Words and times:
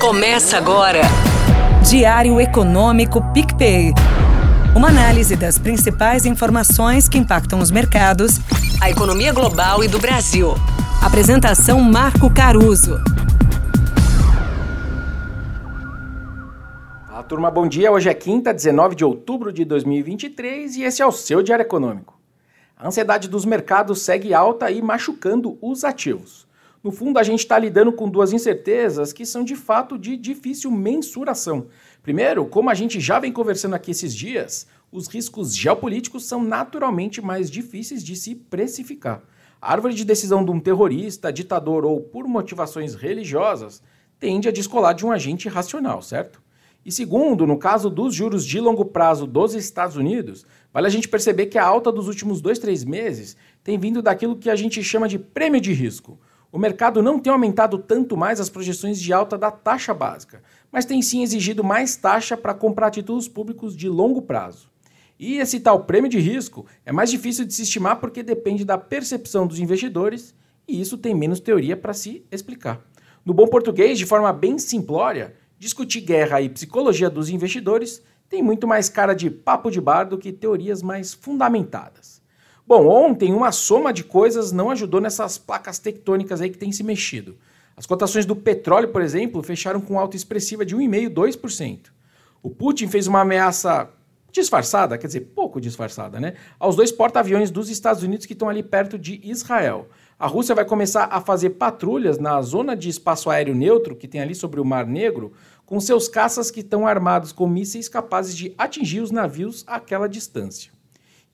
Começa 0.00 0.56
agora. 0.56 1.00
Diário 1.88 2.40
Econômico 2.40 3.22
PicPay. 3.32 3.92
Uma 4.74 4.88
análise 4.88 5.36
das 5.36 5.58
principais 5.58 6.26
informações 6.26 7.08
que 7.08 7.18
impactam 7.18 7.60
os 7.60 7.70
mercados, 7.70 8.38
a 8.80 8.90
economia 8.90 9.32
global 9.32 9.82
e 9.84 9.88
do 9.88 9.98
Brasil. 9.98 10.54
Apresentação 11.02 11.80
Marco 11.80 12.32
Caruso. 12.32 12.98
Fala 17.06 17.22
turma, 17.22 17.50
bom 17.50 17.66
dia. 17.66 17.92
Hoje 17.92 18.08
é 18.08 18.14
quinta, 18.14 18.52
19 18.52 18.94
de 18.94 19.04
outubro 19.04 19.52
de 19.52 19.64
2023 19.64 20.76
e 20.76 20.82
esse 20.82 21.02
é 21.02 21.06
o 21.06 21.12
seu 21.12 21.42
Diário 21.42 21.64
Econômico. 21.64 22.18
A 22.76 22.88
ansiedade 22.88 23.28
dos 23.28 23.44
mercados 23.44 24.02
segue 24.02 24.34
alta 24.34 24.70
e 24.70 24.82
machucando 24.82 25.58
os 25.60 25.84
ativos. 25.84 26.50
No 26.82 26.90
fundo, 26.90 27.20
a 27.20 27.22
gente 27.22 27.38
está 27.38 27.56
lidando 27.56 27.92
com 27.92 28.08
duas 28.08 28.32
incertezas 28.32 29.12
que 29.12 29.24
são 29.24 29.44
de 29.44 29.54
fato 29.54 29.96
de 29.96 30.16
difícil 30.16 30.68
mensuração. 30.68 31.68
Primeiro, 32.02 32.44
como 32.44 32.70
a 32.70 32.74
gente 32.74 32.98
já 32.98 33.20
vem 33.20 33.30
conversando 33.30 33.74
aqui 33.74 33.92
esses 33.92 34.12
dias, 34.12 34.66
os 34.90 35.06
riscos 35.06 35.56
geopolíticos 35.56 36.24
são 36.24 36.42
naturalmente 36.42 37.22
mais 37.22 37.48
difíceis 37.48 38.02
de 38.02 38.16
se 38.16 38.34
precificar. 38.34 39.22
A 39.60 39.70
árvore 39.70 39.94
de 39.94 40.04
decisão 40.04 40.44
de 40.44 40.50
um 40.50 40.58
terrorista, 40.58 41.32
ditador 41.32 41.84
ou 41.84 42.00
por 42.00 42.26
motivações 42.26 42.96
religiosas 42.96 43.80
tende 44.18 44.48
a 44.48 44.52
descolar 44.52 44.92
de 44.92 45.06
um 45.06 45.12
agente 45.12 45.48
racional, 45.48 46.02
certo? 46.02 46.42
E 46.84 46.90
segundo, 46.90 47.46
no 47.46 47.58
caso 47.58 47.88
dos 47.88 48.12
juros 48.12 48.44
de 48.44 48.58
longo 48.58 48.84
prazo 48.84 49.24
dos 49.24 49.54
Estados 49.54 49.96
Unidos, 49.96 50.44
vale 50.72 50.88
a 50.88 50.90
gente 50.90 51.08
perceber 51.08 51.46
que 51.46 51.58
a 51.58 51.64
alta 51.64 51.92
dos 51.92 52.08
últimos 52.08 52.40
dois, 52.40 52.58
três 52.58 52.84
meses 52.84 53.36
tem 53.62 53.78
vindo 53.78 54.02
daquilo 54.02 54.34
que 54.34 54.50
a 54.50 54.56
gente 54.56 54.82
chama 54.82 55.06
de 55.06 55.16
prêmio 55.16 55.60
de 55.60 55.72
risco 55.72 56.18
o 56.52 56.58
mercado 56.58 57.02
não 57.02 57.18
tem 57.18 57.32
aumentado 57.32 57.78
tanto 57.78 58.14
mais 58.14 58.38
as 58.38 58.50
projeções 58.50 59.00
de 59.00 59.10
alta 59.10 59.38
da 59.38 59.50
taxa 59.50 59.94
básica, 59.94 60.42
mas 60.70 60.84
tem 60.84 61.00
sim 61.00 61.22
exigido 61.22 61.64
mais 61.64 61.96
taxa 61.96 62.36
para 62.36 62.52
comprar 62.52 62.90
títulos 62.90 63.26
públicos 63.26 63.74
de 63.74 63.88
longo 63.88 64.20
prazo. 64.20 64.70
E 65.18 65.38
esse 65.38 65.58
tal 65.60 65.84
prêmio 65.84 66.10
de 66.10 66.18
risco 66.18 66.66
é 66.84 66.92
mais 66.92 67.10
difícil 67.10 67.46
de 67.46 67.54
se 67.54 67.62
estimar 67.62 68.00
porque 68.00 68.22
depende 68.22 68.66
da 68.66 68.76
percepção 68.76 69.46
dos 69.46 69.58
investidores 69.58 70.34
e 70.68 70.78
isso 70.78 70.98
tem 70.98 71.14
menos 71.14 71.40
teoria 71.40 71.76
para 71.76 71.94
se 71.94 72.24
explicar. 72.30 72.84
No 73.24 73.32
bom 73.32 73.46
português, 73.46 73.98
de 73.98 74.04
forma 74.04 74.32
bem 74.32 74.58
simplória, 74.58 75.34
discutir 75.58 76.02
guerra 76.02 76.42
e 76.42 76.50
psicologia 76.50 77.08
dos 77.08 77.30
investidores 77.30 78.02
tem 78.28 78.42
muito 78.42 78.66
mais 78.66 78.88
cara 78.88 79.14
de 79.14 79.30
papo 79.30 79.70
de 79.70 79.80
bar 79.80 80.04
do 80.04 80.18
que 80.18 80.32
teorias 80.32 80.82
mais 80.82 81.14
fundamentadas. 81.14 82.21
Bom, 82.74 82.86
ontem 82.86 83.34
uma 83.34 83.52
soma 83.52 83.92
de 83.92 84.02
coisas 84.02 84.50
não 84.50 84.70
ajudou 84.70 84.98
nessas 84.98 85.36
placas 85.36 85.78
tectônicas 85.78 86.40
aí 86.40 86.48
que 86.48 86.56
têm 86.56 86.72
se 86.72 86.82
mexido. 86.82 87.36
As 87.76 87.84
cotações 87.84 88.24
do 88.24 88.34
petróleo, 88.34 88.88
por 88.88 89.02
exemplo, 89.02 89.42
fecharam 89.42 89.78
com 89.78 90.00
alta 90.00 90.16
expressiva 90.16 90.64
de 90.64 90.74
1,5%, 90.74 91.10
2%. 91.12 91.78
O 92.42 92.48
Putin 92.48 92.88
fez 92.88 93.06
uma 93.06 93.20
ameaça 93.20 93.90
disfarçada, 94.30 94.96
quer 94.96 95.06
dizer, 95.06 95.20
pouco 95.34 95.60
disfarçada, 95.60 96.18
né? 96.18 96.32
Aos 96.58 96.74
dois 96.74 96.90
porta-aviões 96.90 97.50
dos 97.50 97.68
Estados 97.68 98.02
Unidos 98.02 98.24
que 98.24 98.32
estão 98.32 98.48
ali 98.48 98.62
perto 98.62 98.98
de 98.98 99.20
Israel. 99.22 99.90
A 100.18 100.26
Rússia 100.26 100.54
vai 100.54 100.64
começar 100.64 101.08
a 101.12 101.20
fazer 101.20 101.50
patrulhas 101.50 102.16
na 102.16 102.40
zona 102.40 102.74
de 102.74 102.88
espaço 102.88 103.28
aéreo 103.28 103.54
neutro 103.54 103.94
que 103.94 104.08
tem 104.08 104.22
ali 104.22 104.34
sobre 104.34 104.58
o 104.62 104.64
Mar 104.64 104.86
Negro, 104.86 105.34
com 105.66 105.78
seus 105.78 106.08
caças 106.08 106.50
que 106.50 106.60
estão 106.60 106.86
armados 106.86 107.32
com 107.32 107.46
mísseis 107.46 107.86
capazes 107.86 108.34
de 108.34 108.54
atingir 108.56 109.00
os 109.00 109.10
navios 109.10 109.62
àquela 109.66 110.08
distância. 110.08 110.72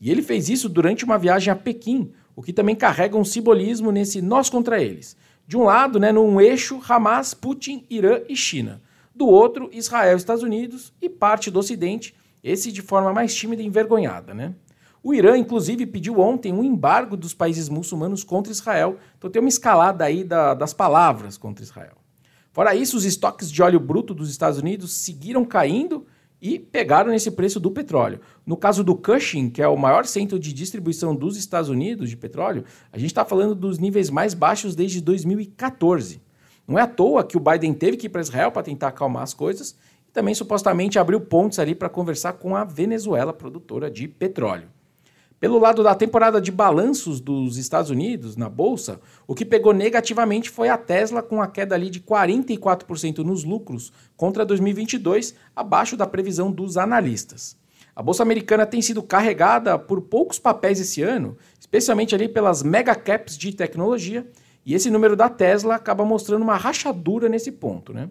E 0.00 0.10
ele 0.10 0.22
fez 0.22 0.48
isso 0.48 0.68
durante 0.68 1.04
uma 1.04 1.18
viagem 1.18 1.52
a 1.52 1.56
Pequim, 1.56 2.12
o 2.36 2.42
que 2.42 2.52
também 2.52 2.76
carrega 2.76 3.16
um 3.16 3.24
simbolismo 3.24 3.90
nesse 3.90 4.22
nós 4.22 4.48
contra 4.48 4.80
eles. 4.80 5.16
De 5.46 5.56
um 5.56 5.64
lado, 5.64 5.98
né, 5.98 6.12
num 6.12 6.40
eixo, 6.40 6.80
Hamas, 6.88 7.34
Putin, 7.34 7.84
Irã 7.90 8.20
e 8.28 8.36
China. 8.36 8.80
Do 9.14 9.26
outro, 9.26 9.68
Israel, 9.72 10.16
Estados 10.16 10.42
Unidos 10.42 10.92
e 11.02 11.08
parte 11.08 11.50
do 11.50 11.58
Ocidente, 11.58 12.14
esse 12.44 12.70
de 12.70 12.82
forma 12.82 13.12
mais 13.12 13.34
tímida 13.34 13.62
e 13.62 13.66
envergonhada. 13.66 14.32
Né? 14.32 14.54
O 15.02 15.14
Irã, 15.14 15.36
inclusive, 15.36 15.86
pediu 15.86 16.20
ontem 16.20 16.52
um 16.52 16.62
embargo 16.62 17.16
dos 17.16 17.34
países 17.34 17.68
muçulmanos 17.68 18.22
contra 18.22 18.52
Israel, 18.52 18.98
então 19.16 19.30
tem 19.30 19.40
uma 19.40 19.48
escalada 19.48 20.04
aí 20.04 20.22
da, 20.22 20.54
das 20.54 20.72
palavras 20.72 21.36
contra 21.36 21.64
Israel. 21.64 21.96
Fora 22.52 22.74
isso, 22.74 22.96
os 22.96 23.04
estoques 23.04 23.50
de 23.50 23.62
óleo 23.62 23.80
bruto 23.80 24.14
dos 24.14 24.30
Estados 24.30 24.58
Unidos 24.58 24.92
seguiram 24.92 25.44
caindo 25.44 26.06
e 26.40 26.58
pegaram 26.58 27.10
nesse 27.10 27.30
preço 27.30 27.58
do 27.58 27.70
petróleo. 27.70 28.20
No 28.46 28.56
caso 28.56 28.84
do 28.84 28.94
Cushing, 28.94 29.50
que 29.50 29.60
é 29.60 29.68
o 29.68 29.76
maior 29.76 30.06
centro 30.06 30.38
de 30.38 30.52
distribuição 30.52 31.14
dos 31.14 31.36
Estados 31.36 31.68
Unidos 31.68 32.08
de 32.08 32.16
petróleo, 32.16 32.64
a 32.92 32.98
gente 32.98 33.10
está 33.10 33.24
falando 33.24 33.54
dos 33.54 33.78
níveis 33.78 34.10
mais 34.10 34.34
baixos 34.34 34.74
desde 34.74 35.00
2014. 35.00 36.20
Não 36.66 36.78
é 36.78 36.82
à 36.82 36.86
toa 36.86 37.24
que 37.24 37.36
o 37.36 37.40
Biden 37.40 37.74
teve 37.74 37.96
que 37.96 38.06
ir 38.06 38.10
para 38.10 38.20
Israel 38.20 38.52
para 38.52 38.62
tentar 38.62 38.88
acalmar 38.88 39.22
as 39.22 39.34
coisas 39.34 39.76
e 40.08 40.12
também 40.12 40.34
supostamente 40.34 40.98
abriu 40.98 41.20
pontes 41.20 41.58
ali 41.58 41.74
para 41.74 41.88
conversar 41.88 42.34
com 42.34 42.54
a 42.54 42.62
Venezuela, 42.62 43.32
produtora 43.32 43.90
de 43.90 44.06
petróleo. 44.06 44.68
Pelo 45.40 45.56
lado 45.60 45.84
da 45.84 45.94
temporada 45.94 46.40
de 46.40 46.50
balanços 46.50 47.20
dos 47.20 47.58
Estados 47.58 47.92
Unidos 47.92 48.36
na 48.36 48.48
bolsa, 48.48 49.00
o 49.24 49.36
que 49.36 49.44
pegou 49.44 49.72
negativamente 49.72 50.50
foi 50.50 50.68
a 50.68 50.76
Tesla 50.76 51.22
com 51.22 51.40
a 51.40 51.46
queda 51.46 51.76
ali 51.76 51.90
de 51.90 52.00
44% 52.00 53.18
nos 53.18 53.44
lucros 53.44 53.92
contra 54.16 54.44
2022, 54.44 55.36
abaixo 55.54 55.96
da 55.96 56.08
previsão 56.08 56.50
dos 56.50 56.76
analistas. 56.76 57.56
A 57.94 58.02
bolsa 58.02 58.24
americana 58.24 58.66
tem 58.66 58.82
sido 58.82 59.00
carregada 59.00 59.78
por 59.78 60.00
poucos 60.02 60.40
papéis 60.40 60.80
esse 60.80 61.02
ano, 61.02 61.36
especialmente 61.58 62.16
ali 62.16 62.28
pelas 62.28 62.64
mega 62.64 62.96
caps 62.96 63.38
de 63.38 63.52
tecnologia, 63.52 64.26
e 64.66 64.74
esse 64.74 64.90
número 64.90 65.14
da 65.14 65.28
Tesla 65.28 65.76
acaba 65.76 66.04
mostrando 66.04 66.42
uma 66.42 66.56
rachadura 66.56 67.28
nesse 67.28 67.52
ponto, 67.52 67.92
né? 67.92 68.10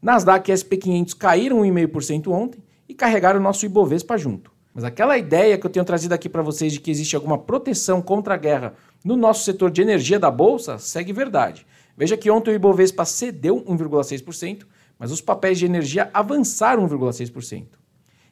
Nasdaq 0.00 0.52
e 0.52 0.56
SP 0.56 0.76
500 0.76 1.14
caíram 1.14 1.62
1,5% 1.62 2.28
ontem 2.28 2.62
e 2.86 2.94
carregaram 2.94 3.40
o 3.40 3.42
nosso 3.42 3.64
Ibovespa 3.64 4.18
junto. 4.18 4.55
Mas 4.76 4.84
aquela 4.84 5.16
ideia 5.16 5.56
que 5.56 5.64
eu 5.66 5.70
tenho 5.70 5.86
trazido 5.86 6.12
aqui 6.12 6.28
para 6.28 6.42
vocês 6.42 6.70
de 6.70 6.80
que 6.80 6.90
existe 6.90 7.16
alguma 7.16 7.38
proteção 7.38 8.02
contra 8.02 8.34
a 8.34 8.36
guerra 8.36 8.74
no 9.02 9.16
nosso 9.16 9.42
setor 9.42 9.70
de 9.70 9.80
energia 9.80 10.18
da 10.18 10.30
bolsa 10.30 10.76
segue 10.76 11.14
verdade. 11.14 11.66
Veja 11.96 12.14
que 12.14 12.30
ontem 12.30 12.50
o 12.50 12.54
Ibovespa 12.54 13.06
cedeu 13.06 13.64
1,6%, 13.64 14.66
mas 14.98 15.10
os 15.10 15.22
papéis 15.22 15.58
de 15.58 15.64
energia 15.64 16.10
avançaram 16.12 16.86
1,6%. 16.86 17.68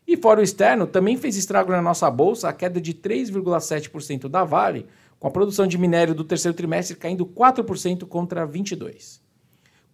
E 0.06 0.18
fora 0.18 0.40
o 0.40 0.44
externo, 0.44 0.86
também 0.86 1.16
fez 1.16 1.34
estrago 1.34 1.72
na 1.72 1.80
nossa 1.80 2.10
bolsa 2.10 2.50
a 2.50 2.52
queda 2.52 2.78
de 2.78 2.92
3,7% 2.92 4.28
da 4.28 4.44
Vale, 4.44 4.84
com 5.18 5.26
a 5.26 5.30
produção 5.30 5.66
de 5.66 5.78
minério 5.78 6.14
do 6.14 6.24
terceiro 6.24 6.54
trimestre 6.54 6.94
caindo 6.94 7.24
4% 7.24 8.06
contra 8.06 8.46
22% 8.46 9.23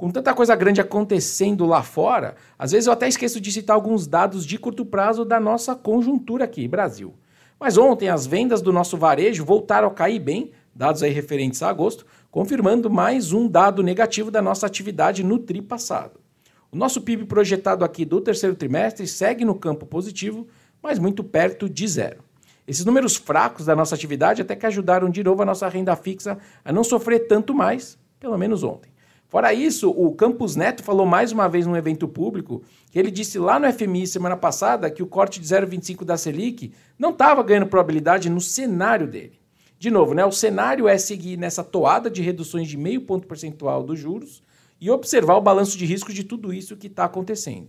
com 0.00 0.10
tanta 0.10 0.32
coisa 0.32 0.56
grande 0.56 0.80
acontecendo 0.80 1.66
lá 1.66 1.82
fora, 1.82 2.34
às 2.58 2.72
vezes 2.72 2.86
eu 2.86 2.92
até 2.94 3.06
esqueço 3.06 3.38
de 3.38 3.52
citar 3.52 3.76
alguns 3.76 4.06
dados 4.06 4.46
de 4.46 4.56
curto 4.56 4.82
prazo 4.82 5.26
da 5.26 5.38
nossa 5.38 5.74
conjuntura 5.74 6.46
aqui, 6.46 6.66
Brasil. 6.66 7.12
Mas 7.60 7.76
ontem 7.76 8.08
as 8.08 8.26
vendas 8.26 8.62
do 8.62 8.72
nosso 8.72 8.96
varejo 8.96 9.44
voltaram 9.44 9.88
a 9.88 9.90
cair 9.90 10.18
bem, 10.18 10.52
dados 10.74 11.02
aí 11.02 11.12
referentes 11.12 11.62
a 11.62 11.68
agosto, 11.68 12.06
confirmando 12.30 12.88
mais 12.88 13.34
um 13.34 13.46
dado 13.46 13.82
negativo 13.82 14.30
da 14.30 14.40
nossa 14.40 14.64
atividade 14.64 15.22
no 15.22 15.38
tri 15.38 15.60
passado. 15.60 16.18
O 16.72 16.78
nosso 16.78 17.02
PIB 17.02 17.26
projetado 17.26 17.84
aqui 17.84 18.06
do 18.06 18.22
terceiro 18.22 18.56
trimestre 18.56 19.06
segue 19.06 19.44
no 19.44 19.54
campo 19.54 19.84
positivo, 19.84 20.48
mas 20.82 20.98
muito 20.98 21.22
perto 21.22 21.68
de 21.68 21.86
zero. 21.86 22.24
Esses 22.66 22.86
números 22.86 23.16
fracos 23.16 23.66
da 23.66 23.76
nossa 23.76 23.96
atividade 23.96 24.40
até 24.40 24.56
que 24.56 24.64
ajudaram 24.64 25.10
de 25.10 25.22
novo 25.22 25.42
a 25.42 25.44
nossa 25.44 25.68
renda 25.68 25.94
fixa 25.94 26.38
a 26.64 26.72
não 26.72 26.82
sofrer 26.82 27.26
tanto 27.28 27.52
mais, 27.52 27.98
pelo 28.18 28.38
menos 28.38 28.62
ontem. 28.62 28.89
Fora 29.30 29.54
isso, 29.54 29.88
o 29.90 30.12
Campos 30.12 30.56
Neto 30.56 30.82
falou 30.82 31.06
mais 31.06 31.30
uma 31.30 31.48
vez 31.48 31.64
num 31.64 31.76
evento 31.76 32.08
público 32.08 32.64
que 32.90 32.98
ele 32.98 33.12
disse 33.12 33.38
lá 33.38 33.60
no 33.60 33.72
FMI 33.72 34.04
semana 34.04 34.36
passada 34.36 34.90
que 34.90 35.04
o 35.04 35.06
corte 35.06 35.38
de 35.38 35.46
0,25 35.46 36.04
da 36.04 36.16
Selic 36.16 36.72
não 36.98 37.10
estava 37.10 37.40
ganhando 37.44 37.68
probabilidade 37.68 38.28
no 38.28 38.40
cenário 38.40 39.06
dele. 39.06 39.38
De 39.78 39.88
novo, 39.88 40.14
né, 40.14 40.24
o 40.24 40.32
cenário 40.32 40.88
é 40.88 40.98
seguir 40.98 41.36
nessa 41.36 41.62
toada 41.62 42.10
de 42.10 42.20
reduções 42.22 42.66
de 42.66 42.76
meio 42.76 43.02
ponto 43.02 43.28
percentual 43.28 43.84
dos 43.84 44.00
juros 44.00 44.42
e 44.80 44.90
observar 44.90 45.36
o 45.36 45.40
balanço 45.40 45.78
de 45.78 45.86
risco 45.86 46.12
de 46.12 46.24
tudo 46.24 46.52
isso 46.52 46.76
que 46.76 46.88
está 46.88 47.04
acontecendo. 47.04 47.68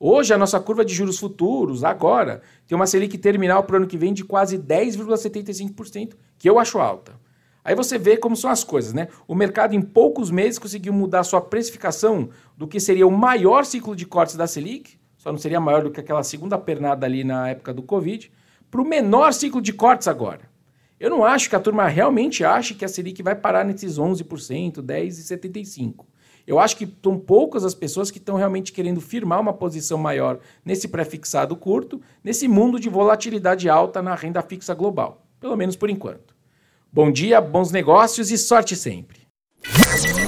Hoje, 0.00 0.34
a 0.34 0.38
nossa 0.38 0.58
curva 0.58 0.84
de 0.84 0.92
juros 0.92 1.16
futuros, 1.20 1.84
agora, 1.84 2.42
tem 2.66 2.74
uma 2.74 2.88
Selic 2.88 3.16
terminal 3.18 3.62
para 3.62 3.74
o 3.74 3.76
ano 3.76 3.86
que 3.86 3.96
vem 3.96 4.12
de 4.12 4.24
quase 4.24 4.58
10,75%, 4.58 6.16
que 6.36 6.50
eu 6.50 6.58
acho 6.58 6.80
alta. 6.80 7.12
Aí 7.68 7.74
você 7.74 7.98
vê 7.98 8.16
como 8.16 8.34
são 8.34 8.48
as 8.48 8.64
coisas, 8.64 8.94
né? 8.94 9.08
O 9.26 9.34
mercado 9.34 9.74
em 9.74 9.82
poucos 9.82 10.30
meses 10.30 10.58
conseguiu 10.58 10.90
mudar 10.90 11.22
sua 11.22 11.38
precificação 11.38 12.30
do 12.56 12.66
que 12.66 12.80
seria 12.80 13.06
o 13.06 13.10
maior 13.10 13.66
ciclo 13.66 13.94
de 13.94 14.06
cortes 14.06 14.36
da 14.36 14.46
Selic, 14.46 14.98
só 15.18 15.30
não 15.30 15.38
seria 15.38 15.60
maior 15.60 15.82
do 15.82 15.90
que 15.90 16.00
aquela 16.00 16.22
segunda 16.22 16.56
pernada 16.56 17.04
ali 17.04 17.22
na 17.22 17.50
época 17.50 17.74
do 17.74 17.82
Covid, 17.82 18.32
para 18.70 18.80
o 18.80 18.88
menor 18.88 19.34
ciclo 19.34 19.60
de 19.60 19.74
cortes 19.74 20.08
agora. 20.08 20.48
Eu 20.98 21.10
não 21.10 21.22
acho 21.22 21.50
que 21.50 21.56
a 21.56 21.60
turma 21.60 21.86
realmente 21.86 22.42
ache 22.42 22.72
que 22.72 22.86
a 22.86 22.88
Selic 22.88 23.22
vai 23.22 23.34
parar 23.34 23.66
nesses 23.66 23.98
11%, 23.98 24.76
10,75%. 24.82 26.06
Eu 26.46 26.58
acho 26.58 26.74
que 26.74 26.90
são 27.02 27.18
poucas 27.18 27.66
as 27.66 27.74
pessoas 27.74 28.10
que 28.10 28.16
estão 28.16 28.36
realmente 28.36 28.72
querendo 28.72 29.02
firmar 29.02 29.42
uma 29.42 29.52
posição 29.52 29.98
maior 29.98 30.38
nesse 30.64 30.88
pré-fixado 30.88 31.54
curto, 31.54 32.00
nesse 32.24 32.48
mundo 32.48 32.80
de 32.80 32.88
volatilidade 32.88 33.68
alta 33.68 34.00
na 34.00 34.14
renda 34.14 34.40
fixa 34.40 34.72
global, 34.72 35.26
pelo 35.38 35.54
menos 35.54 35.76
por 35.76 35.90
enquanto. 35.90 36.37
Bom 36.90 37.12
dia, 37.12 37.38
bons 37.38 37.70
negócios 37.70 38.30
e 38.30 38.38
sorte 38.38 38.74
sempre. 38.74 39.18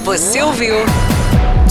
Você 0.03 0.43
ouviu? 0.43 0.75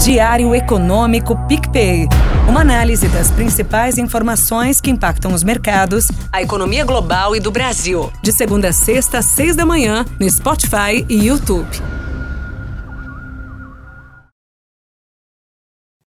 Diário 0.03 0.53
Econômico 0.53 1.33
PicPay. 1.47 2.07
Uma 2.49 2.59
análise 2.59 3.07
das 3.07 3.31
principais 3.31 3.97
informações 3.97 4.81
que 4.81 4.91
impactam 4.91 5.33
os 5.33 5.43
mercados, 5.43 6.07
a 6.29 6.41
economia 6.41 6.83
global 6.83 7.33
e 7.33 7.39
do 7.39 7.51
Brasil. 7.51 8.11
De 8.21 8.33
segunda 8.33 8.69
a 8.69 8.73
sexta, 8.73 9.19
às 9.19 9.25
seis 9.27 9.55
da 9.55 9.65
manhã, 9.65 10.05
no 10.19 10.29
Spotify 10.29 11.05
e 11.07 11.27
YouTube. 11.27 11.69